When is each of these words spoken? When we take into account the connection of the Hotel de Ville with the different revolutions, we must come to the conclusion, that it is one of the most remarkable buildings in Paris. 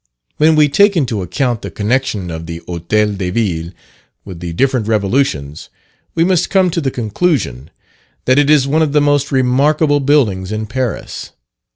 When 0.37 0.55
we 0.55 0.67
take 0.67 0.97
into 0.97 1.21
account 1.21 1.61
the 1.61 1.69
connection 1.69 2.31
of 2.31 2.47
the 2.47 2.63
Hotel 2.65 3.13
de 3.13 3.29
Ville 3.29 3.71
with 4.25 4.39
the 4.39 4.51
different 4.51 4.87
revolutions, 4.87 5.69
we 6.15 6.23
must 6.23 6.49
come 6.49 6.71
to 6.71 6.81
the 6.81 6.89
conclusion, 6.89 7.69
that 8.25 8.39
it 8.39 8.49
is 8.49 8.67
one 8.67 8.81
of 8.81 8.93
the 8.93 8.99
most 9.01 9.31
remarkable 9.31 9.99
buildings 9.99 10.51
in 10.51 10.65
Paris. 10.65 11.33